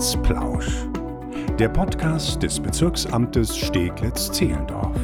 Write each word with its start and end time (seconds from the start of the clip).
Amtsplausch. 0.00 0.86
Der 1.58 1.68
Podcast 1.68 2.42
des 2.42 2.58
Bezirksamtes 2.58 3.54
Steglitz-Zehlendorf. 3.54 4.96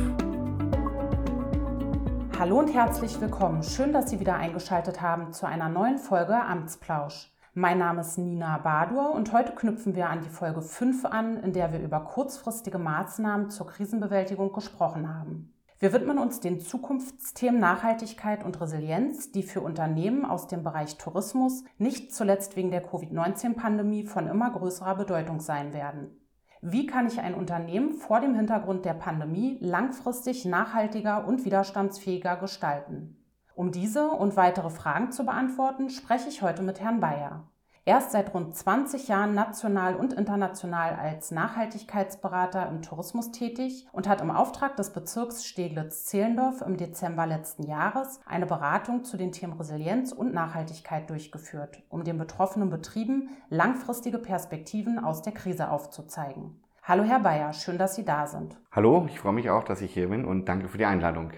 Hallo 2.39 2.61
und 2.61 2.73
herzlich 2.73 3.21
willkommen. 3.21 3.63
Schön, 3.63 3.93
dass 3.93 4.09
Sie 4.09 4.21
wieder 4.21 4.37
eingeschaltet 4.37 5.03
haben 5.03 5.35
zu 5.35 5.47
einer 5.47 5.69
neuen 5.69 5.99
Folge 5.99 6.35
Amtsplausch. 6.35 7.31
Mein 7.53 7.77
Name 7.77 8.01
ist 8.01 8.17
Nina 8.17 8.57
Badur 8.57 9.15
und 9.15 9.35
heute 9.35 9.55
knüpfen 9.55 9.95
wir 9.95 10.09
an 10.09 10.23
die 10.23 10.31
Folge 10.31 10.63
5 10.63 11.05
an, 11.05 11.43
in 11.43 11.53
der 11.53 11.75
wir 11.75 11.81
über 11.81 12.01
kurzfristige 12.01 12.79
Maßnahmen 12.79 13.51
zur 13.51 13.67
Krisenbewältigung 13.67 14.51
gesprochen 14.55 15.15
haben. 15.15 15.53
Wir 15.79 15.93
widmen 15.93 16.19
uns 16.19 16.41
den 16.41 16.61
Zukunftsthemen 16.61 17.61
Nachhaltigkeit 17.61 18.43
und 18.43 18.59
Resilienz, 18.63 19.31
die 19.33 19.43
für 19.43 19.61
Unternehmen 19.61 20.25
aus 20.25 20.47
dem 20.47 20.63
Bereich 20.63 20.97
Tourismus 20.97 21.65
nicht 21.77 22.15
zuletzt 22.15 22.57
wegen 22.57 22.71
der 22.71 22.83
Covid-19-Pandemie 22.83 24.07
von 24.07 24.27
immer 24.27 24.51
größerer 24.51 24.95
Bedeutung 24.95 25.41
sein 25.41 25.75
werden. 25.75 26.19
Wie 26.63 26.87
kann 26.87 27.07
ich 27.07 27.21
ein 27.21 27.35
Unternehmen 27.35 27.93
vor 27.93 28.21
dem 28.21 28.35
Hintergrund 28.35 28.87
der 28.87 28.95
Pandemie 28.95 29.59
langfristig 29.61 30.47
nachhaltiger 30.47 31.29
und 31.29 31.45
widerstandsfähiger 31.45 32.37
gestalten? 32.37 33.23
Um 33.55 33.71
diese 33.71 34.09
und 34.09 34.35
weitere 34.35 34.71
Fragen 34.71 35.13
zu 35.13 35.27
beantworten, 35.27 35.91
spreche 35.91 36.31
ich 36.31 36.41
heute 36.41 36.63
mit 36.63 36.81
Herrn 36.81 37.01
Bayer. 37.01 37.51
Er 37.89 37.99
ist 37.99 38.11
seit 38.11 38.35
rund 38.35 38.53
20 38.53 39.07
Jahren 39.07 39.33
national 39.33 39.95
und 39.95 40.13
international 40.13 40.97
als 40.97 41.31
Nachhaltigkeitsberater 41.31 42.69
im 42.69 42.83
Tourismus 42.83 43.31
tätig 43.31 43.87
und 43.93 44.09
hat 44.09 44.21
im 44.21 44.33
Auftrag 44.33 44.75
des 44.75 44.91
Bezirks 44.91 45.45
Steglitz-Zehlendorf 45.45 46.63
im 46.63 46.77
Dezember 46.79 47.27
letzten 47.27 47.63
Jahres 47.63 48.19
eine 48.27 48.47
Beratung 48.47 49.05
zu 49.05 49.17
den 49.17 49.31
Themen 49.31 49.53
Resilienz 49.53 50.11
und 50.11 50.35
Nachhaltigkeit 50.35 51.09
durchgeführt, 51.09 51.85
um 51.89 52.03
den 52.03 52.19
betroffenen 52.19 52.71
Betrieben 52.71 53.29
langfristige 53.51 54.19
Perspektiven 54.19 54.99
aus 54.99 55.23
der 55.23 55.35
Krise 55.35 55.71
aufzuzeigen. 55.71 56.61
Hallo 56.83 57.05
Herr 57.05 57.21
Bayer, 57.21 57.53
schön, 57.53 57.79
dass 57.79 57.95
Sie 57.95 58.05
da 58.05 58.27
sind. 58.27 58.57
Hallo, 58.73 59.07
ich 59.09 59.21
freue 59.21 59.33
mich 59.33 59.49
auch, 59.49 59.63
dass 59.63 59.81
ich 59.81 59.95
hier 59.95 60.09
bin 60.09 60.25
und 60.25 60.47
danke 60.47 60.69
für 60.69 60.79
die 60.79 60.87
Einladung. 60.87 61.31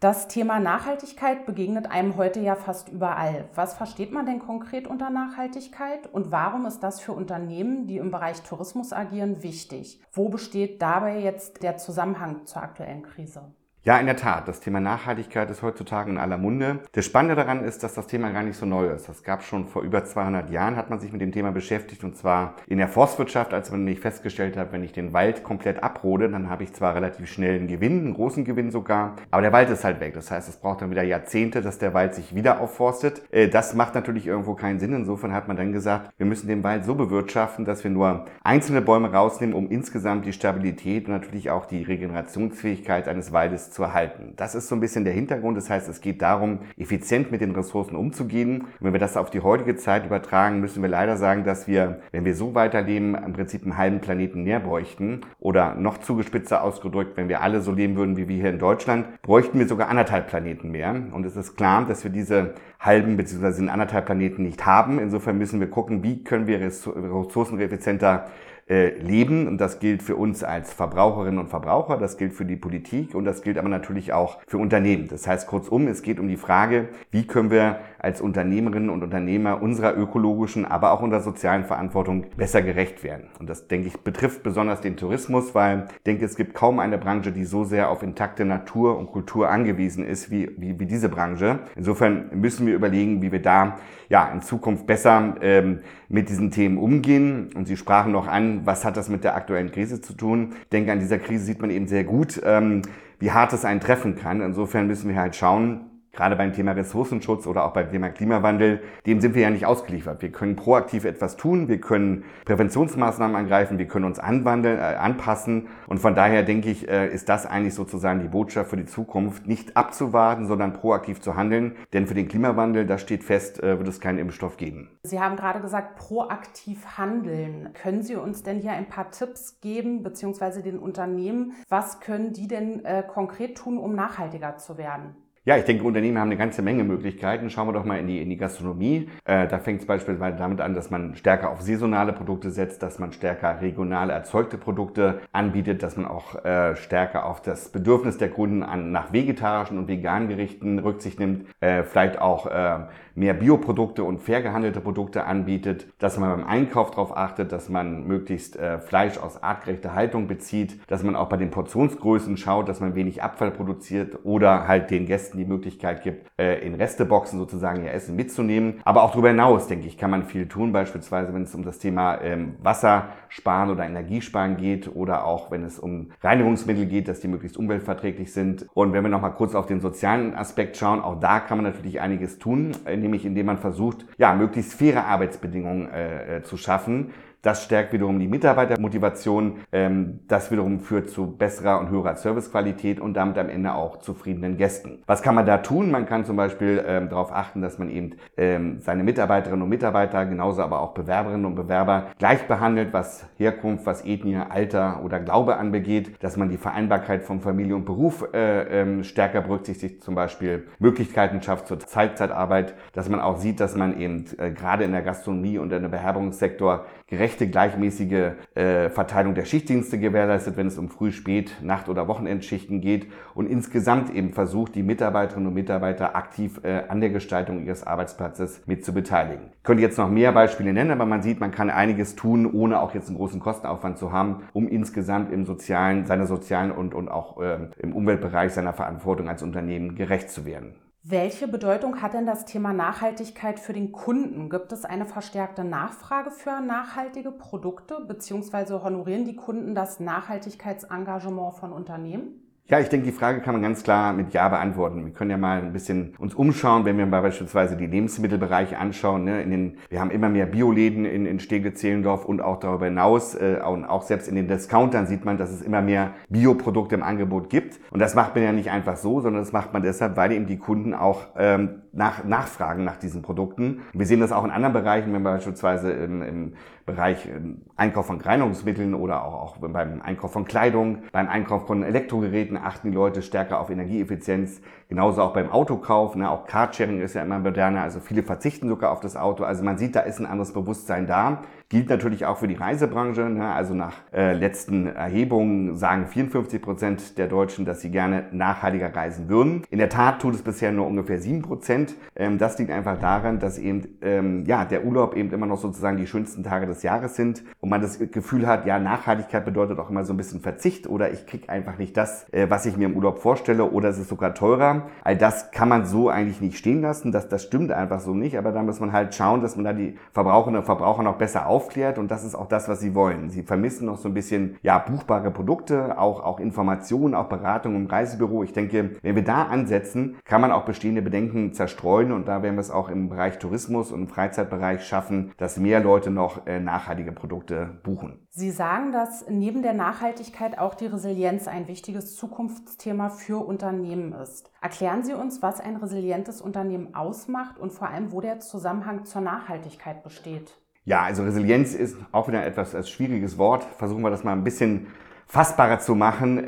Das 0.00 0.28
Thema 0.28 0.60
Nachhaltigkeit 0.60 1.44
begegnet 1.44 1.90
einem 1.90 2.16
heute 2.16 2.40
ja 2.40 2.54
fast 2.54 2.88
überall. 2.88 3.50
Was 3.54 3.74
versteht 3.74 4.12
man 4.12 4.24
denn 4.24 4.38
konkret 4.38 4.86
unter 4.86 5.10
Nachhaltigkeit 5.10 6.06
und 6.10 6.30
warum 6.30 6.64
ist 6.64 6.80
das 6.80 7.02
für 7.02 7.12
Unternehmen, 7.12 7.86
die 7.86 7.98
im 7.98 8.10
Bereich 8.10 8.40
Tourismus 8.40 8.94
agieren, 8.94 9.42
wichtig? 9.42 10.00
Wo 10.10 10.30
besteht 10.30 10.80
dabei 10.80 11.20
jetzt 11.20 11.62
der 11.62 11.76
Zusammenhang 11.76 12.46
zur 12.46 12.62
aktuellen 12.62 13.02
Krise? 13.02 13.52
Ja, 13.82 13.96
in 13.96 14.04
der 14.04 14.16
Tat. 14.16 14.46
Das 14.46 14.60
Thema 14.60 14.78
Nachhaltigkeit 14.78 15.48
ist 15.48 15.62
heutzutage 15.62 16.10
in 16.10 16.18
aller 16.18 16.36
Munde. 16.36 16.80
Das 16.92 17.06
Spannende 17.06 17.34
daran 17.34 17.64
ist, 17.64 17.82
dass 17.82 17.94
das 17.94 18.06
Thema 18.06 18.28
gar 18.28 18.42
nicht 18.42 18.58
so 18.58 18.66
neu 18.66 18.88
ist. 18.88 19.08
Das 19.08 19.22
gab 19.22 19.42
schon 19.42 19.68
vor 19.68 19.80
über 19.80 20.04
200 20.04 20.50
Jahren, 20.50 20.76
hat 20.76 20.90
man 20.90 21.00
sich 21.00 21.12
mit 21.12 21.22
dem 21.22 21.32
Thema 21.32 21.50
beschäftigt 21.50 22.04
und 22.04 22.14
zwar 22.14 22.56
in 22.66 22.76
der 22.76 22.88
Forstwirtschaft, 22.88 23.54
als 23.54 23.70
man 23.70 23.84
nämlich 23.84 24.00
festgestellt 24.00 24.58
hat, 24.58 24.72
wenn 24.72 24.84
ich 24.84 24.92
den 24.92 25.14
Wald 25.14 25.44
komplett 25.44 25.82
abrode, 25.82 26.28
dann 26.28 26.50
habe 26.50 26.62
ich 26.62 26.74
zwar 26.74 26.94
relativ 26.94 27.32
schnell 27.32 27.54
einen 27.54 27.68
Gewinn, 27.68 28.00
einen 28.00 28.12
großen 28.12 28.44
Gewinn 28.44 28.70
sogar, 28.70 29.16
aber 29.30 29.40
der 29.40 29.54
Wald 29.54 29.70
ist 29.70 29.82
halt 29.82 29.98
weg. 30.00 30.12
Das 30.12 30.30
heißt, 30.30 30.46
es 30.50 30.58
braucht 30.58 30.82
dann 30.82 30.90
wieder 30.90 31.02
Jahrzehnte, 31.02 31.62
dass 31.62 31.78
der 31.78 31.94
Wald 31.94 32.14
sich 32.14 32.34
wieder 32.34 32.60
aufforstet. 32.60 33.22
Äh, 33.32 33.48
das 33.48 33.72
macht 33.72 33.94
natürlich 33.94 34.26
irgendwo 34.26 34.52
keinen 34.52 34.78
Sinn. 34.78 34.92
Insofern 34.92 35.32
hat 35.32 35.48
man 35.48 35.56
dann 35.56 35.72
gesagt, 35.72 36.10
wir 36.18 36.26
müssen 36.26 36.48
den 36.48 36.62
Wald 36.62 36.84
so 36.84 36.96
bewirtschaften, 36.96 37.64
dass 37.64 37.82
wir 37.82 37.90
nur 37.90 38.26
einzelne 38.44 38.82
Bäume 38.82 39.10
rausnehmen, 39.10 39.54
um 39.54 39.70
insgesamt 39.70 40.26
die 40.26 40.34
Stabilität 40.34 41.06
und 41.06 41.14
natürlich 41.14 41.48
auch 41.48 41.64
die 41.64 41.82
Regenerationsfähigkeit 41.82 43.08
eines 43.08 43.32
Waldes 43.32 43.69
zu 43.70 43.82
erhalten. 43.82 44.34
Das 44.36 44.54
ist 44.54 44.68
so 44.68 44.74
ein 44.74 44.80
bisschen 44.80 45.04
der 45.04 45.12
Hintergrund. 45.12 45.56
Das 45.56 45.70
heißt, 45.70 45.88
es 45.88 46.00
geht 46.00 46.22
darum, 46.22 46.60
effizient 46.76 47.30
mit 47.30 47.40
den 47.40 47.52
Ressourcen 47.52 47.96
umzugehen. 47.96 48.62
Und 48.62 48.68
wenn 48.80 48.92
wir 48.92 49.00
das 49.00 49.16
auf 49.16 49.30
die 49.30 49.40
heutige 49.40 49.76
Zeit 49.76 50.06
übertragen, 50.06 50.60
müssen 50.60 50.82
wir 50.82 50.88
leider 50.88 51.16
sagen, 51.16 51.44
dass 51.44 51.66
wir, 51.66 52.00
wenn 52.12 52.24
wir 52.24 52.34
so 52.34 52.54
weiterleben, 52.54 53.14
im 53.14 53.32
Prinzip 53.32 53.62
einen 53.62 53.76
halben 53.76 54.00
Planeten 54.00 54.44
mehr 54.44 54.60
bräuchten. 54.60 55.20
Oder 55.38 55.74
noch 55.74 55.98
zugespitzer 55.98 56.62
ausgedrückt, 56.62 57.16
wenn 57.16 57.28
wir 57.28 57.40
alle 57.42 57.60
so 57.60 57.72
leben 57.72 57.96
würden 57.96 58.16
wie 58.16 58.28
wir 58.28 58.36
hier 58.36 58.50
in 58.50 58.58
Deutschland, 58.58 59.06
bräuchten 59.22 59.58
wir 59.58 59.68
sogar 59.68 59.88
anderthalb 59.88 60.28
Planeten 60.28 60.70
mehr. 60.70 60.94
Und 61.12 61.24
es 61.24 61.36
ist 61.36 61.56
klar, 61.56 61.84
dass 61.86 62.04
wir 62.04 62.10
diese 62.10 62.54
halben 62.78 63.16
bzw. 63.16 63.52
den 63.52 63.68
anderthalb 63.68 64.06
Planeten 64.06 64.42
nicht 64.42 64.66
haben. 64.66 64.98
Insofern 64.98 65.38
müssen 65.38 65.60
wir 65.60 65.68
gucken, 65.68 66.02
wie 66.02 66.24
können 66.24 66.46
wir 66.46 66.60
ressourceneffizienter 66.60 68.26
leben. 68.70 69.48
Und 69.48 69.58
das 69.58 69.80
gilt 69.80 70.02
für 70.02 70.14
uns 70.16 70.44
als 70.44 70.72
Verbraucherinnen 70.72 71.40
und 71.40 71.48
Verbraucher, 71.48 71.96
das 71.96 72.16
gilt 72.16 72.32
für 72.32 72.44
die 72.44 72.56
Politik 72.56 73.14
und 73.14 73.24
das 73.24 73.42
gilt 73.42 73.58
aber 73.58 73.68
natürlich 73.68 74.12
auch 74.12 74.38
für 74.46 74.58
Unternehmen. 74.58 75.08
Das 75.08 75.26
heißt 75.26 75.48
kurzum, 75.48 75.88
es 75.88 76.02
geht 76.02 76.20
um 76.20 76.28
die 76.28 76.36
Frage, 76.36 76.88
wie 77.10 77.26
können 77.26 77.50
wir 77.50 77.80
als 78.00 78.20
Unternehmerinnen 78.20 78.90
und 78.90 79.02
Unternehmer 79.02 79.62
unserer 79.62 79.96
ökologischen, 79.96 80.64
aber 80.64 80.92
auch 80.92 81.02
unserer 81.02 81.20
sozialen 81.20 81.64
Verantwortung 81.64 82.26
besser 82.36 82.62
gerecht 82.62 83.04
werden. 83.04 83.28
Und 83.38 83.48
das, 83.50 83.68
denke 83.68 83.88
ich, 83.88 84.00
betrifft 84.00 84.42
besonders 84.42 84.80
den 84.80 84.96
Tourismus, 84.96 85.54
weil 85.54 85.86
ich 85.96 86.02
denke, 86.04 86.24
es 86.24 86.36
gibt 86.36 86.54
kaum 86.54 86.78
eine 86.78 86.98
Branche, 86.98 87.30
die 87.30 87.44
so 87.44 87.64
sehr 87.64 87.90
auf 87.90 88.02
intakte 88.02 88.44
Natur 88.44 88.98
und 88.98 89.08
Kultur 89.12 89.50
angewiesen 89.50 90.04
ist 90.06 90.30
wie, 90.30 90.50
wie, 90.56 90.80
wie 90.80 90.86
diese 90.86 91.08
Branche. 91.08 91.60
Insofern 91.76 92.30
müssen 92.32 92.66
wir 92.66 92.74
überlegen, 92.74 93.20
wie 93.22 93.32
wir 93.32 93.42
da 93.42 93.76
ja 94.08 94.30
in 94.32 94.40
Zukunft 94.40 94.86
besser 94.86 95.36
ähm, 95.40 95.80
mit 96.08 96.28
diesen 96.28 96.50
Themen 96.50 96.78
umgehen. 96.78 97.50
Und 97.54 97.68
Sie 97.68 97.76
sprachen 97.76 98.12
noch 98.12 98.26
an, 98.26 98.62
was 98.64 98.84
hat 98.84 98.96
das 98.96 99.08
mit 99.08 99.24
der 99.24 99.36
aktuellen 99.36 99.70
Krise 99.70 100.00
zu 100.00 100.14
tun? 100.14 100.54
Ich 100.62 100.68
denke, 100.70 100.92
an 100.92 101.00
dieser 101.00 101.18
Krise 101.18 101.44
sieht 101.44 101.60
man 101.60 101.70
eben 101.70 101.86
sehr 101.86 102.04
gut, 102.04 102.40
ähm, 102.44 102.82
wie 103.18 103.30
hart 103.30 103.52
es 103.52 103.64
einen 103.64 103.80
treffen 103.80 104.16
kann. 104.16 104.40
Insofern 104.40 104.86
müssen 104.86 105.08
wir 105.08 105.16
halt 105.16 105.36
schauen, 105.36 105.89
gerade 106.12 106.36
beim 106.36 106.52
Thema 106.52 106.72
Ressourcenschutz 106.72 107.46
oder 107.46 107.64
auch 107.64 107.72
beim 107.72 107.90
Thema 107.90 108.10
Klimawandel, 108.10 108.82
dem 109.06 109.20
sind 109.20 109.34
wir 109.34 109.42
ja 109.42 109.50
nicht 109.50 109.66
ausgeliefert. 109.66 110.22
Wir 110.22 110.32
können 110.32 110.56
proaktiv 110.56 111.04
etwas 111.04 111.36
tun, 111.36 111.68
wir 111.68 111.80
können 111.80 112.24
Präventionsmaßnahmen 112.44 113.36
angreifen, 113.36 113.78
wir 113.78 113.86
können 113.86 114.04
uns 114.04 114.18
anwandeln, 114.18 114.78
äh, 114.78 114.82
anpassen 114.82 115.68
und 115.86 115.98
von 115.98 116.14
daher 116.14 116.42
denke 116.42 116.70
ich, 116.70 116.88
äh, 116.88 117.08
ist 117.12 117.28
das 117.28 117.46
eigentlich 117.46 117.74
sozusagen 117.74 118.20
die 118.20 118.28
Botschaft 118.28 118.70
für 118.70 118.76
die 118.76 118.86
Zukunft, 118.86 119.46
nicht 119.46 119.76
abzuwarten, 119.76 120.46
sondern 120.46 120.72
proaktiv 120.72 121.20
zu 121.20 121.36
handeln, 121.36 121.76
denn 121.92 122.06
für 122.06 122.14
den 122.14 122.28
Klimawandel, 122.28 122.86
das 122.86 123.00
steht 123.00 123.24
fest, 123.24 123.62
äh, 123.62 123.78
wird 123.78 123.88
es 123.88 124.00
keinen 124.00 124.18
Impfstoff 124.18 124.56
geben. 124.56 124.90
Sie 125.04 125.20
haben 125.20 125.36
gerade 125.36 125.60
gesagt, 125.60 125.96
proaktiv 125.96 126.98
handeln. 126.98 127.70
Können 127.74 128.02
Sie 128.02 128.16
uns 128.16 128.42
denn 128.42 128.60
hier 128.60 128.72
ein 128.72 128.88
paar 128.88 129.10
Tipps 129.10 129.60
geben, 129.60 130.02
beziehungsweise 130.02 130.62
den 130.62 130.78
Unternehmen, 130.78 131.52
was 131.68 132.00
können 132.00 132.32
die 132.32 132.48
denn 132.48 132.84
äh, 132.84 133.02
konkret 133.02 133.56
tun, 133.56 133.78
um 133.78 133.94
nachhaltiger 133.94 134.56
zu 134.56 134.76
werden? 134.76 135.14
Ja, 135.50 135.56
ich 135.56 135.64
denke, 135.64 135.82
Unternehmen 135.82 136.16
haben 136.16 136.28
eine 136.28 136.36
ganze 136.36 136.62
Menge 136.62 136.84
Möglichkeiten. 136.84 137.50
Schauen 137.50 137.66
wir 137.66 137.72
doch 137.72 137.84
mal 137.84 137.98
in 137.98 138.06
die, 138.06 138.22
in 138.22 138.30
die 138.30 138.36
Gastronomie. 138.36 139.08
Äh, 139.24 139.48
da 139.48 139.58
fängt 139.58 139.80
es 139.80 139.86
beispielsweise 139.88 140.36
damit 140.36 140.60
an, 140.60 140.74
dass 140.74 140.92
man 140.92 141.16
stärker 141.16 141.50
auf 141.50 141.60
saisonale 141.60 142.12
Produkte 142.12 142.52
setzt, 142.52 142.84
dass 142.84 143.00
man 143.00 143.10
stärker 143.12 143.60
regional 143.60 144.10
erzeugte 144.10 144.58
Produkte 144.58 145.22
anbietet, 145.32 145.82
dass 145.82 145.96
man 145.96 146.06
auch 146.06 146.44
äh, 146.44 146.76
stärker 146.76 147.26
auf 147.26 147.42
das 147.42 147.68
Bedürfnis 147.70 148.16
der 148.16 148.30
Kunden 148.30 148.62
an, 148.62 148.92
nach 148.92 149.12
vegetarischen 149.12 149.76
und 149.76 149.88
veganen 149.88 150.28
Gerichten 150.28 150.78
Rücksicht 150.78 151.18
nimmt, 151.18 151.46
äh, 151.58 151.82
vielleicht 151.82 152.20
auch 152.20 152.46
äh, 152.46 152.86
mehr 153.16 153.34
Bioprodukte 153.34 154.04
und 154.04 154.20
fair 154.20 154.42
gehandelte 154.42 154.80
Produkte 154.80 155.24
anbietet, 155.24 155.88
dass 155.98 156.16
man 156.16 156.30
beim 156.30 156.46
Einkauf 156.46 156.92
darauf 156.92 157.16
achtet, 157.16 157.50
dass 157.50 157.68
man 157.68 158.06
möglichst 158.06 158.56
äh, 158.56 158.78
Fleisch 158.78 159.18
aus 159.18 159.42
artgerechter 159.42 159.96
Haltung 159.96 160.28
bezieht, 160.28 160.78
dass 160.86 161.02
man 161.02 161.16
auch 161.16 161.28
bei 161.28 161.38
den 161.38 161.50
Portionsgrößen 161.50 162.36
schaut, 162.36 162.68
dass 162.68 162.78
man 162.78 162.94
wenig 162.94 163.24
Abfall 163.24 163.50
produziert 163.50 164.20
oder 164.22 164.68
halt 164.68 164.92
den 164.92 165.06
Gästen 165.06 165.39
Gästen 165.39 165.39
die 165.40 165.48
Möglichkeit 165.48 166.02
gibt, 166.02 166.30
äh, 166.38 166.64
in 166.64 166.74
Resteboxen 166.74 167.38
sozusagen 167.38 167.84
ihr 167.84 167.92
Essen 167.92 168.16
mitzunehmen. 168.16 168.80
Aber 168.84 169.02
auch 169.02 169.10
darüber 169.10 169.28
hinaus, 169.28 169.66
denke 169.66 169.86
ich, 169.86 169.96
kann 169.96 170.10
man 170.10 170.24
viel 170.24 170.46
tun, 170.46 170.72
beispielsweise 170.72 171.34
wenn 171.34 171.42
es 171.42 171.54
um 171.54 171.64
das 171.64 171.78
Thema 171.78 172.20
ähm, 172.20 172.56
Wassersparen 172.62 173.70
oder 173.70 173.84
Energiesparen 173.84 174.56
geht 174.56 174.94
oder 174.94 175.24
auch 175.24 175.50
wenn 175.50 175.64
es 175.64 175.78
um 175.78 176.10
Reinigungsmittel 176.22 176.86
geht, 176.86 177.08
dass 177.08 177.20
die 177.20 177.28
möglichst 177.28 177.56
umweltverträglich 177.56 178.32
sind. 178.32 178.66
Und 178.74 178.92
wenn 178.92 179.02
wir 179.02 179.10
nochmal 179.10 179.34
kurz 179.34 179.54
auf 179.54 179.66
den 179.66 179.80
sozialen 179.80 180.34
Aspekt 180.34 180.76
schauen, 180.76 181.00
auch 181.00 181.18
da 181.18 181.40
kann 181.40 181.58
man 181.58 181.64
natürlich 181.72 182.00
einiges 182.00 182.38
tun, 182.38 182.72
äh, 182.84 182.96
nämlich 182.96 183.24
indem 183.24 183.46
man 183.46 183.58
versucht, 183.58 184.06
ja, 184.18 184.34
möglichst 184.34 184.74
faire 184.74 185.06
Arbeitsbedingungen 185.06 185.88
äh, 185.90 186.42
zu 186.42 186.56
schaffen 186.56 187.12
das 187.42 187.64
stärkt 187.64 187.92
wiederum 187.92 188.18
die 188.18 188.28
Mitarbeitermotivation. 188.28 189.60
Ähm, 189.72 190.20
das 190.28 190.50
wiederum 190.50 190.80
führt 190.80 191.10
zu 191.10 191.36
besserer 191.36 191.80
und 191.80 191.90
höherer 191.90 192.16
Servicequalität 192.16 193.00
und 193.00 193.14
damit 193.14 193.38
am 193.38 193.48
Ende 193.48 193.74
auch 193.74 193.98
zufriedenen 193.98 194.56
Gästen. 194.56 195.02
Was 195.06 195.22
kann 195.22 195.34
man 195.34 195.46
da 195.46 195.58
tun? 195.58 195.90
Man 195.90 196.06
kann 196.06 196.24
zum 196.24 196.36
Beispiel 196.36 196.84
ähm, 196.86 197.08
darauf 197.08 197.32
achten, 197.32 197.62
dass 197.62 197.78
man 197.78 197.88
eben 197.90 198.16
ähm, 198.36 198.80
seine 198.80 199.02
Mitarbeiterinnen 199.04 199.62
und 199.62 199.68
Mitarbeiter, 199.68 200.26
genauso 200.26 200.62
aber 200.62 200.80
auch 200.80 200.92
Bewerberinnen 200.92 201.46
und 201.46 201.54
Bewerber 201.54 202.08
gleich 202.18 202.46
behandelt, 202.46 202.92
was 202.92 203.26
Herkunft, 203.38 203.86
was 203.86 204.04
Ethnie, 204.04 204.36
Alter 204.36 205.02
oder 205.04 205.20
Glaube 205.20 205.56
anbegeht, 205.56 206.22
dass 206.22 206.36
man 206.36 206.50
die 206.50 206.58
Vereinbarkeit 206.58 207.22
von 207.22 207.40
Familie 207.40 207.74
und 207.74 207.84
Beruf 207.84 208.26
äh, 208.34 208.82
ähm, 208.82 209.04
stärker 209.04 209.40
berücksichtigt, 209.40 210.02
zum 210.02 210.14
Beispiel 210.14 210.66
Möglichkeiten 210.78 211.42
schafft 211.42 211.66
zur 211.66 211.80
Zeitzeitarbeit, 211.80 212.74
dass 212.92 213.08
man 213.08 213.20
auch 213.20 213.38
sieht, 213.38 213.60
dass 213.60 213.74
man 213.76 213.98
eben 213.98 214.24
äh, 214.38 214.50
gerade 214.50 214.84
in 214.84 214.92
der 214.92 215.02
Gastronomie 215.02 215.58
und 215.58 215.72
in 215.72 215.82
der 215.82 215.88
Beherbergungssektor 215.88 216.84
gerechte, 217.10 217.48
gleichmäßige 217.48 218.32
äh, 218.54 218.88
Verteilung 218.88 219.34
der 219.34 219.44
Schichtdienste 219.44 219.98
gewährleistet, 219.98 220.56
wenn 220.56 220.68
es 220.68 220.78
um 220.78 220.88
Früh-, 220.88 221.12
Spät-, 221.12 221.56
Nacht- 221.62 221.88
oder 221.88 222.08
Wochenendschichten 222.08 222.80
geht 222.80 223.08
und 223.34 223.50
insgesamt 223.50 224.14
eben 224.14 224.32
versucht, 224.32 224.76
die 224.76 224.82
Mitarbeiterinnen 224.82 225.48
und 225.48 225.54
Mitarbeiter 225.54 226.16
aktiv 226.16 226.60
äh, 226.62 226.84
an 226.88 227.00
der 227.00 227.10
Gestaltung 227.10 227.66
ihres 227.66 227.84
Arbeitsplatzes 227.86 228.62
mit 228.66 228.84
zu 228.84 228.94
beteiligen. 228.94 229.50
Ich 229.58 229.64
könnte 229.64 229.82
jetzt 229.82 229.98
noch 229.98 230.08
mehr 230.08 230.32
Beispiele 230.32 230.72
nennen, 230.72 230.92
aber 230.92 231.04
man 231.04 231.20
sieht, 231.22 231.40
man 231.40 231.50
kann 231.50 231.68
einiges 231.68 232.14
tun, 232.14 232.46
ohne 232.50 232.80
auch 232.80 232.94
jetzt 232.94 233.08
einen 233.08 233.16
großen 233.16 233.40
Kostenaufwand 233.40 233.98
zu 233.98 234.12
haben, 234.12 234.44
um 234.52 234.68
insgesamt 234.68 235.32
im 235.32 235.44
sozialen, 235.44 236.06
seiner 236.06 236.26
sozialen 236.26 236.70
und, 236.70 236.94
und 236.94 237.08
auch 237.08 237.40
äh, 237.42 237.58
im 237.78 237.92
Umweltbereich 237.92 238.52
seiner 238.52 238.72
Verantwortung 238.72 239.28
als 239.28 239.42
Unternehmen 239.42 239.96
gerecht 239.96 240.30
zu 240.30 240.46
werden. 240.46 240.74
Welche 241.02 241.48
Bedeutung 241.48 242.02
hat 242.02 242.12
denn 242.12 242.26
das 242.26 242.44
Thema 242.44 242.74
Nachhaltigkeit 242.74 243.58
für 243.58 243.72
den 243.72 243.90
Kunden? 243.90 244.50
Gibt 244.50 244.70
es 244.70 244.84
eine 244.84 245.06
verstärkte 245.06 245.64
Nachfrage 245.64 246.30
für 246.30 246.60
nachhaltige 246.60 247.32
Produkte, 247.32 248.04
beziehungsweise 248.06 248.82
honorieren 248.82 249.24
die 249.24 249.34
Kunden 249.34 249.74
das 249.74 249.98
Nachhaltigkeitsengagement 249.98 251.54
von 251.54 251.72
Unternehmen? 251.72 252.39
Ja, 252.70 252.78
ich 252.78 252.88
denke, 252.88 253.06
die 253.06 253.12
Frage 253.12 253.40
kann 253.40 253.54
man 253.54 253.62
ganz 253.62 253.82
klar 253.82 254.12
mit 254.12 254.32
Ja 254.32 254.48
beantworten. 254.48 255.04
Wir 255.04 255.12
können 255.12 255.32
ja 255.32 255.36
mal 255.36 255.60
ein 255.60 255.72
bisschen 255.72 256.14
uns 256.18 256.34
umschauen, 256.36 256.84
wenn 256.84 256.96
wir 256.98 257.04
mal 257.04 257.20
beispielsweise 257.20 257.76
die 257.76 257.88
Lebensmittelbereiche 257.88 258.78
anschauen. 258.78 259.24
Ne? 259.24 259.42
In 259.42 259.50
den, 259.50 259.78
wir 259.88 259.98
haben 259.98 260.12
immer 260.12 260.28
mehr 260.28 260.46
Bioläden 260.46 261.04
in, 261.04 261.26
in 261.26 261.40
Steglitz-Zehlendorf 261.40 262.24
und 262.24 262.40
auch 262.40 262.60
darüber 262.60 262.84
hinaus. 262.84 263.34
Äh, 263.34 263.58
und 263.66 263.84
auch 263.84 264.02
selbst 264.02 264.28
in 264.28 264.36
den 264.36 264.46
Discountern 264.46 265.06
sieht 265.06 265.24
man, 265.24 265.36
dass 265.36 265.50
es 265.50 265.62
immer 265.62 265.82
mehr 265.82 266.12
Bioprodukte 266.28 266.94
im 266.94 267.02
Angebot 267.02 267.50
gibt. 267.50 267.80
Und 267.90 267.98
das 267.98 268.14
macht 268.14 268.36
man 268.36 268.44
ja 268.44 268.52
nicht 268.52 268.70
einfach 268.70 268.96
so, 268.96 269.20
sondern 269.20 269.42
das 269.42 269.50
macht 269.50 269.72
man 269.72 269.82
deshalb, 269.82 270.16
weil 270.16 270.30
eben 270.30 270.46
die 270.46 270.58
Kunden 270.58 270.94
auch 270.94 271.22
ähm, 271.36 271.82
nach, 271.92 272.24
nachfragen 272.24 272.84
nach 272.84 272.96
diesen 272.96 273.22
Produkten. 273.22 273.82
Wir 273.92 274.06
sehen 274.06 274.20
das 274.20 274.32
auch 274.32 274.44
in 274.44 274.50
anderen 274.50 274.72
Bereichen, 274.72 275.12
wenn 275.12 275.22
beispielsweise 275.22 275.92
im, 275.92 276.22
im 276.22 276.52
Bereich 276.86 277.26
ähm, 277.26 277.62
Einkauf 277.76 278.06
von 278.06 278.20
Reinigungsmitteln 278.20 278.94
oder 278.94 279.24
auch, 279.24 279.34
auch 279.34 279.56
beim 279.58 280.00
Einkauf 280.02 280.32
von 280.32 280.44
Kleidung, 280.44 281.04
beim 281.12 281.28
Einkauf 281.28 281.66
von 281.66 281.82
Elektrogeräten 281.82 282.56
achten 282.56 282.90
die 282.90 282.94
Leute 282.94 283.22
stärker 283.22 283.60
auf 283.60 283.70
Energieeffizienz. 283.70 284.60
Genauso 284.90 285.22
auch 285.22 285.32
beim 285.32 285.50
Autokauf. 285.50 286.16
Ne? 286.16 286.28
Auch 286.28 286.48
Carsharing 286.48 287.00
ist 287.00 287.14
ja 287.14 287.22
immer 287.22 287.38
moderner. 287.38 287.82
Also 287.82 288.00
viele 288.00 288.24
verzichten 288.24 288.68
sogar 288.68 288.90
auf 288.90 288.98
das 288.98 289.16
Auto. 289.16 289.44
Also 289.44 289.62
man 289.62 289.78
sieht, 289.78 289.94
da 289.94 290.00
ist 290.00 290.18
ein 290.18 290.26
anderes 290.26 290.52
Bewusstsein 290.52 291.06
da. 291.06 291.42
Gilt 291.68 291.88
natürlich 291.88 292.26
auch 292.26 292.38
für 292.38 292.48
die 292.48 292.56
Reisebranche. 292.56 293.20
Ne? 293.20 293.46
Also 293.46 293.72
nach 293.74 293.94
äh, 294.12 294.32
letzten 294.32 294.88
Erhebungen 294.88 295.76
sagen 295.76 296.08
54 296.08 296.60
Prozent 296.60 297.18
der 297.18 297.28
Deutschen, 297.28 297.64
dass 297.64 297.82
sie 297.82 297.92
gerne 297.92 298.24
nachhaltiger 298.32 298.92
reisen 298.92 299.28
würden. 299.28 299.62
In 299.70 299.78
der 299.78 299.90
Tat 299.90 300.20
tut 300.20 300.34
es 300.34 300.42
bisher 300.42 300.72
nur 300.72 300.88
ungefähr 300.88 301.20
7 301.20 301.42
Prozent. 301.42 301.94
Ähm, 302.16 302.38
das 302.38 302.58
liegt 302.58 302.72
einfach 302.72 302.98
daran, 302.98 303.38
dass 303.38 303.58
eben 303.58 303.96
ähm, 304.02 304.44
ja 304.46 304.64
der 304.64 304.84
Urlaub 304.84 305.14
eben 305.14 305.32
immer 305.32 305.46
noch 305.46 305.58
sozusagen 305.58 305.98
die 305.98 306.08
schönsten 306.08 306.42
Tage 306.42 306.66
des 306.66 306.82
Jahres 306.82 307.14
sind 307.14 307.44
und 307.60 307.68
man 307.68 307.80
das 307.80 308.00
Gefühl 308.00 308.48
hat, 308.48 308.66
ja 308.66 308.80
Nachhaltigkeit 308.80 309.44
bedeutet 309.44 309.78
auch 309.78 309.90
immer 309.90 310.02
so 310.02 310.12
ein 310.12 310.16
bisschen 310.16 310.40
Verzicht 310.40 310.88
oder 310.88 311.12
ich 311.12 311.26
kriege 311.26 311.48
einfach 311.48 311.78
nicht 311.78 311.96
das, 311.96 312.28
äh, 312.32 312.50
was 312.50 312.66
ich 312.66 312.76
mir 312.76 312.86
im 312.86 312.96
Urlaub 312.96 313.20
vorstelle 313.20 313.70
oder 313.70 313.90
es 313.90 313.98
ist 313.98 314.08
sogar 314.08 314.34
teurer. 314.34 314.79
All 315.04 315.16
das 315.16 315.50
kann 315.50 315.68
man 315.68 315.86
so 315.86 316.08
eigentlich 316.08 316.40
nicht 316.40 316.58
stehen 316.58 316.82
lassen. 316.82 317.12
Das, 317.12 317.28
das 317.28 317.44
stimmt 317.44 317.70
einfach 317.70 318.00
so 318.00 318.12
nicht. 318.12 318.36
Aber 318.36 318.52
da 318.52 318.62
muss 318.62 318.80
man 318.80 318.92
halt 318.92 319.14
schauen, 319.14 319.40
dass 319.40 319.56
man 319.56 319.64
da 319.64 319.72
die 319.72 319.96
Verbraucherinnen 320.12 320.60
und 320.60 320.66
Verbraucher 320.66 321.02
noch 321.02 321.16
besser 321.16 321.46
auf 321.46 321.60
aufklärt 321.60 321.98
und 321.98 322.10
das 322.10 322.24
ist 322.24 322.34
auch 322.34 322.48
das, 322.48 322.68
was 322.68 322.80
sie 322.80 322.94
wollen. 322.94 323.28
Sie 323.28 323.42
vermissen 323.42 323.86
noch 323.86 323.98
so 323.98 324.08
ein 324.08 324.14
bisschen, 324.14 324.56
ja, 324.62 324.78
buchbare 324.78 325.30
Produkte, 325.30 325.98
auch, 325.98 326.20
auch 326.20 326.40
Informationen, 326.40 327.14
auch 327.14 327.28
Beratung 327.28 327.76
im 327.76 327.86
Reisebüro. 327.86 328.42
Ich 328.42 328.54
denke, 328.54 328.92
wenn 329.02 329.14
wir 329.14 329.24
da 329.24 329.44
ansetzen, 329.44 330.16
kann 330.24 330.40
man 330.40 330.50
auch 330.50 330.64
bestehende 330.64 331.02
Bedenken 331.02 331.52
zerstreuen 331.52 332.12
und 332.12 332.28
da 332.28 332.42
werden 332.42 332.56
wir 332.56 332.60
es 332.60 332.70
auch 332.70 332.88
im 332.88 333.10
Bereich 333.10 333.38
Tourismus 333.38 333.92
und 333.92 334.00
im 334.00 334.08
Freizeitbereich 334.08 334.84
schaffen, 334.84 335.32
dass 335.36 335.58
mehr 335.58 335.80
Leute 335.80 336.10
noch 336.10 336.46
äh, 336.46 336.60
nachhaltige 336.60 337.12
Produkte 337.12 337.78
buchen. 337.82 338.26
Sie 338.32 338.52
sagen, 338.52 338.92
dass 338.92 339.24
neben 339.28 339.60
der 339.62 339.72
Nachhaltigkeit 339.72 340.56
auch 340.56 340.74
die 340.74 340.86
Resilienz 340.86 341.48
ein 341.48 341.66
wichtiges 341.66 342.14
Zukunftsthema 342.14 343.08
für 343.10 343.44
Unternehmen 343.44 344.12
ist. 344.12 344.52
Erklären 344.62 345.02
Sie 345.02 345.14
uns, 345.14 345.42
was 345.42 345.58
ein 345.58 345.74
resilientes 345.74 346.40
Unternehmen 346.40 346.94
ausmacht 346.94 347.58
und 347.58 347.72
vor 347.72 347.88
allem, 347.88 348.12
wo 348.12 348.20
der 348.20 348.38
Zusammenhang 348.38 349.04
zur 349.04 349.22
Nachhaltigkeit 349.22 350.04
besteht. 350.04 350.56
Ja, 350.84 351.02
also 351.02 351.24
Resilienz 351.24 351.74
ist 351.74 351.96
auch 352.12 352.28
wieder 352.28 352.46
etwas 352.46 352.72
als 352.76 352.88
schwieriges 352.88 353.36
Wort. 353.36 353.64
Versuchen 353.64 354.02
wir 354.02 354.10
das 354.10 354.22
mal 354.22 354.32
ein 354.32 354.44
bisschen 354.44 354.86
fassbarer 355.26 355.80
zu 355.80 355.96
machen. 355.96 356.38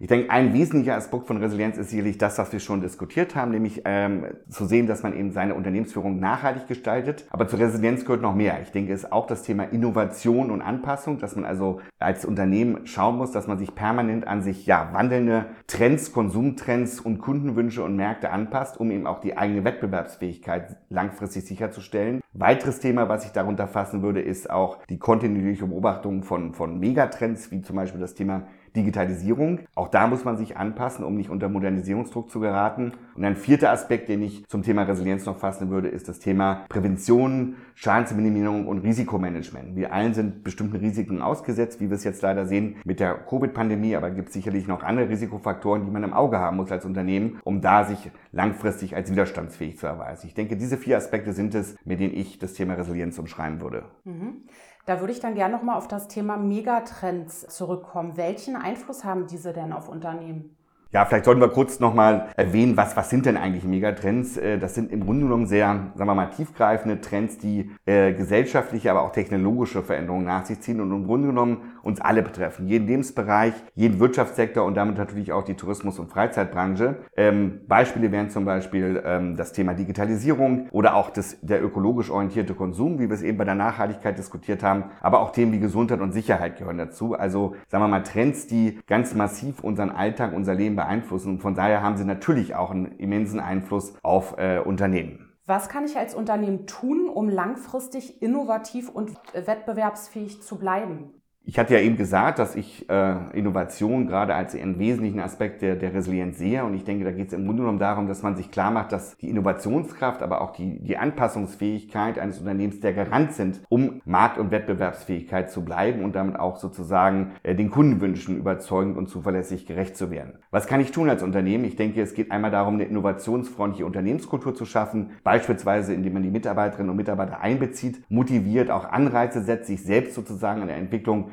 Ich 0.00 0.08
denke, 0.08 0.30
ein 0.30 0.52
wesentlicher 0.52 0.96
Aspekt 0.96 1.26
von 1.26 1.36
Resilienz 1.36 1.78
ist 1.78 1.90
sicherlich 1.90 2.18
das, 2.18 2.38
was 2.38 2.52
wir 2.52 2.60
schon 2.60 2.80
diskutiert 2.80 3.34
haben, 3.36 3.52
nämlich 3.52 3.82
ähm, 3.84 4.26
zu 4.48 4.66
sehen, 4.66 4.86
dass 4.86 5.02
man 5.02 5.16
eben 5.16 5.30
seine 5.30 5.54
Unternehmensführung 5.54 6.18
nachhaltig 6.18 6.66
gestaltet. 6.66 7.26
Aber 7.30 7.46
zur 7.46 7.60
Resilienz 7.60 8.04
gehört 8.04 8.22
noch 8.22 8.34
mehr. 8.34 8.60
Ich 8.62 8.70
denke, 8.70 8.92
es 8.92 9.04
ist 9.04 9.12
auch 9.12 9.26
das 9.26 9.42
Thema 9.42 9.64
Innovation 9.64 10.50
und 10.50 10.62
Anpassung, 10.62 11.18
dass 11.18 11.36
man 11.36 11.44
also 11.44 11.80
als 11.98 12.24
Unternehmen 12.24 12.86
schauen 12.86 13.16
muss, 13.16 13.30
dass 13.30 13.46
man 13.46 13.58
sich 13.58 13.74
permanent 13.74 14.26
an 14.26 14.42
sich 14.42 14.66
ja 14.66 14.90
wandelnde 14.92 15.46
Trends, 15.66 16.12
Konsumtrends 16.12 17.00
und 17.00 17.18
Kundenwünsche 17.18 17.82
und 17.82 17.96
Märkte 17.96 18.30
anpasst, 18.30 18.78
um 18.78 18.90
eben 18.90 19.06
auch 19.06 19.20
die 19.20 19.36
eigene 19.36 19.64
Wettbewerbsfähigkeit 19.64 20.76
langfristig 20.88 21.44
sicherzustellen. 21.44 22.20
Weiteres 22.32 22.80
Thema, 22.80 23.08
was 23.08 23.24
ich 23.24 23.30
darunter 23.30 23.68
fassen 23.68 24.02
würde, 24.02 24.20
ist 24.20 24.50
auch 24.50 24.84
die 24.86 24.98
kontinuierliche 24.98 25.66
Beobachtung 25.66 26.24
von, 26.24 26.52
von 26.52 26.80
Megatrends, 26.80 27.52
wie 27.52 27.62
zum 27.62 27.76
Beispiel 27.76 28.00
das 28.00 28.14
Thema 28.14 28.48
Digitalisierung. 28.76 29.60
Auch 29.74 29.88
da 29.88 30.06
muss 30.06 30.24
man 30.24 30.36
sich 30.36 30.56
anpassen, 30.56 31.04
um 31.04 31.16
nicht 31.16 31.30
unter 31.30 31.48
Modernisierungsdruck 31.48 32.30
zu 32.30 32.40
geraten. 32.40 32.92
Und 33.14 33.24
ein 33.24 33.36
vierter 33.36 33.70
Aspekt, 33.70 34.08
den 34.08 34.22
ich 34.22 34.46
zum 34.48 34.62
Thema 34.62 34.82
Resilienz 34.82 35.26
noch 35.26 35.38
fassen 35.38 35.70
würde, 35.70 35.88
ist 35.88 36.08
das 36.08 36.18
Thema 36.18 36.64
Prävention, 36.68 37.56
Schadensminimierung 37.74 38.66
und 38.66 38.78
Risikomanagement. 38.78 39.76
Wir 39.76 39.92
allen 39.92 40.14
sind 40.14 40.44
bestimmten 40.44 40.76
Risiken 40.76 41.22
ausgesetzt, 41.22 41.80
wie 41.80 41.88
wir 41.88 41.96
es 41.96 42.04
jetzt 42.04 42.22
leider 42.22 42.46
sehen 42.46 42.76
mit 42.84 43.00
der 43.00 43.14
Covid-Pandemie, 43.14 43.96
aber 43.96 44.08
es 44.08 44.16
gibt 44.16 44.32
sicherlich 44.32 44.66
noch 44.66 44.82
andere 44.82 45.08
Risikofaktoren, 45.08 45.84
die 45.84 45.90
man 45.90 46.02
im 46.02 46.12
Auge 46.12 46.38
haben 46.38 46.56
muss 46.56 46.72
als 46.72 46.84
Unternehmen, 46.84 47.40
um 47.44 47.60
da 47.60 47.84
sich 47.84 48.10
langfristig 48.32 48.96
als 48.96 49.10
widerstandsfähig 49.10 49.78
zu 49.78 49.86
erweisen. 49.86 50.26
Ich 50.26 50.34
denke, 50.34 50.56
diese 50.56 50.76
vier 50.76 50.96
Aspekte 50.96 51.32
sind 51.32 51.54
es, 51.54 51.76
mit 51.84 52.00
denen 52.00 52.14
ich 52.14 52.38
das 52.38 52.54
Thema 52.54 52.74
Resilienz 52.74 53.18
umschreiben 53.18 53.60
würde. 53.60 53.84
Mhm. 54.04 54.42
Da 54.86 55.00
würde 55.00 55.12
ich 55.12 55.20
dann 55.20 55.34
gerne 55.34 55.56
nochmal 55.56 55.78
auf 55.78 55.88
das 55.88 56.08
Thema 56.08 56.36
Megatrends 56.36 57.46
zurückkommen. 57.48 58.16
Welchen 58.16 58.56
Einfluss 58.56 59.04
haben 59.04 59.26
diese 59.26 59.52
denn 59.52 59.72
auf 59.72 59.88
Unternehmen? 59.88 60.56
Ja, 60.94 61.04
vielleicht 61.04 61.24
sollten 61.24 61.40
wir 61.40 61.48
kurz 61.48 61.80
nochmal 61.80 62.28
erwähnen, 62.36 62.76
was, 62.76 62.96
was 62.96 63.10
sind 63.10 63.26
denn 63.26 63.36
eigentlich 63.36 63.64
Megatrends? 63.64 64.36
Äh, 64.36 64.58
das 64.58 64.76
sind 64.76 64.92
im 64.92 65.00
Grunde 65.00 65.24
genommen 65.24 65.46
sehr, 65.46 65.90
sagen 65.96 66.08
wir 66.08 66.14
mal, 66.14 66.26
tiefgreifende 66.26 67.00
Trends, 67.00 67.36
die 67.36 67.72
äh, 67.84 68.12
gesellschaftliche, 68.12 68.92
aber 68.92 69.02
auch 69.02 69.10
technologische 69.10 69.82
Veränderungen 69.82 70.24
nach 70.24 70.44
sich 70.44 70.60
ziehen 70.60 70.80
und 70.80 70.92
im 70.92 71.04
Grunde 71.04 71.26
genommen 71.26 71.72
uns 71.82 72.00
alle 72.00 72.22
betreffen. 72.22 72.68
Jeden 72.68 72.86
Lebensbereich, 72.86 73.54
jeden 73.74 73.98
Wirtschaftssektor 73.98 74.64
und 74.64 74.76
damit 74.76 74.96
natürlich 74.96 75.32
auch 75.32 75.42
die 75.42 75.54
Tourismus- 75.54 75.98
und 75.98 76.12
Freizeitbranche. 76.12 76.98
Ähm, 77.16 77.62
Beispiele 77.66 78.12
wären 78.12 78.30
zum 78.30 78.44
Beispiel 78.44 79.02
ähm, 79.04 79.36
das 79.36 79.52
Thema 79.52 79.74
Digitalisierung 79.74 80.68
oder 80.70 80.94
auch 80.94 81.10
das, 81.10 81.40
der 81.42 81.64
ökologisch 81.64 82.08
orientierte 82.08 82.54
Konsum, 82.54 83.00
wie 83.00 83.08
wir 83.08 83.14
es 83.14 83.22
eben 83.22 83.36
bei 83.36 83.44
der 83.44 83.56
Nachhaltigkeit 83.56 84.16
diskutiert 84.16 84.62
haben. 84.62 84.84
Aber 85.00 85.22
auch 85.22 85.32
Themen 85.32 85.50
wie 85.50 85.58
Gesundheit 85.58 86.00
und 86.00 86.12
Sicherheit 86.12 86.56
gehören 86.56 86.78
dazu. 86.78 87.14
Also, 87.14 87.56
sagen 87.66 87.82
wir 87.82 87.88
mal, 87.88 88.04
Trends, 88.04 88.46
die 88.46 88.78
ganz 88.86 89.12
massiv 89.16 89.58
unseren 89.64 89.90
Alltag, 89.90 90.32
unser 90.32 90.54
Leben 90.54 90.76
beeinflussen. 90.84 91.34
Und 91.34 91.38
von 91.40 91.54
daher 91.54 91.82
haben 91.82 91.96
sie 91.96 92.04
natürlich 92.04 92.54
auch 92.54 92.70
einen 92.70 92.98
immensen 92.98 93.40
Einfluss 93.40 93.94
auf 94.02 94.36
äh, 94.38 94.58
Unternehmen. 94.58 95.32
Was 95.46 95.68
kann 95.68 95.84
ich 95.84 95.98
als 95.98 96.14
Unternehmen 96.14 96.66
tun, 96.66 97.08
um 97.08 97.28
langfristig 97.28 98.22
innovativ 98.22 98.88
und 98.88 99.12
wettbewerbsfähig 99.34 100.42
zu 100.42 100.58
bleiben? 100.58 101.20
Ich 101.46 101.58
hatte 101.58 101.74
ja 101.74 101.80
eben 101.80 101.98
gesagt, 101.98 102.38
dass 102.38 102.56
ich 102.56 102.88
äh, 102.88 103.16
Innovation 103.34 104.06
gerade 104.06 104.34
als 104.34 104.54
einen 104.54 104.78
wesentlichen 104.78 105.20
Aspekt 105.20 105.60
der, 105.60 105.76
der 105.76 105.92
Resilienz 105.92 106.38
sehe. 106.38 106.64
Und 106.64 106.72
ich 106.72 106.84
denke, 106.84 107.04
da 107.04 107.10
geht 107.10 107.26
es 107.26 107.32
im 107.34 107.44
Grunde 107.44 107.60
genommen 107.60 107.78
darum, 107.78 108.08
dass 108.08 108.22
man 108.22 108.34
sich 108.34 108.50
klar 108.50 108.70
macht, 108.70 108.92
dass 108.92 109.18
die 109.18 109.28
Innovationskraft, 109.28 110.22
aber 110.22 110.40
auch 110.40 110.52
die, 110.52 110.80
die 110.80 110.96
Anpassungsfähigkeit 110.96 112.18
eines 112.18 112.38
Unternehmens 112.38 112.80
der 112.80 112.94
Garant 112.94 113.34
sind, 113.34 113.60
um 113.68 114.00
Markt- 114.06 114.38
und 114.38 114.52
Wettbewerbsfähigkeit 114.52 115.50
zu 115.50 115.66
bleiben 115.66 116.02
und 116.02 116.16
damit 116.16 116.40
auch 116.40 116.56
sozusagen 116.56 117.32
äh, 117.42 117.54
den 117.54 117.68
Kundenwünschen 117.68 118.38
überzeugend 118.38 118.96
und 118.96 119.10
zuverlässig 119.10 119.66
gerecht 119.66 119.98
zu 119.98 120.10
werden. 120.10 120.38
Was 120.50 120.66
kann 120.66 120.80
ich 120.80 120.92
tun 120.92 121.10
als 121.10 121.22
Unternehmen? 121.22 121.64
Ich 121.66 121.76
denke, 121.76 122.00
es 122.00 122.14
geht 122.14 122.30
einmal 122.30 122.52
darum, 122.52 122.74
eine 122.74 122.84
innovationsfreundliche 122.84 123.84
Unternehmenskultur 123.84 124.54
zu 124.54 124.64
schaffen, 124.64 125.10
beispielsweise 125.22 125.92
indem 125.92 126.14
man 126.14 126.22
die 126.22 126.30
Mitarbeiterinnen 126.30 126.88
und 126.88 126.96
Mitarbeiter 126.96 127.42
einbezieht, 127.42 128.02
motiviert, 128.08 128.70
auch 128.70 128.90
Anreize 128.90 129.42
setzt, 129.42 129.66
sich 129.66 129.82
selbst 129.82 130.14
sozusagen 130.14 130.62
an 130.62 130.68
der 130.68 130.78
Entwicklung 130.78 131.32